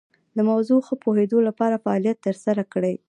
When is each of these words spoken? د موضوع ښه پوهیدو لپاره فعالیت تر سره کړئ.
د 0.35 0.39
موضوع 0.49 0.79
ښه 0.87 0.95
پوهیدو 1.03 1.37
لپاره 1.47 1.81
فعالیت 1.83 2.17
تر 2.25 2.35
سره 2.45 2.61
کړئ. 2.73 2.95